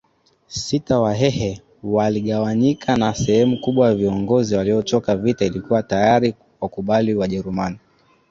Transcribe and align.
sita 0.47 0.99
Wahehe 0.99 1.61
waligawanyika 1.83 2.97
na 2.97 3.13
sehemu 3.15 3.57
kubwa 3.61 3.87
ya 3.87 3.95
viongozi 3.95 4.55
waliochoka 4.55 5.15
vita 5.15 5.45
ilikuwa 5.45 5.83
tayari 5.83 6.33
kuwakubali 6.33 7.15
Wajerumani 7.15 7.79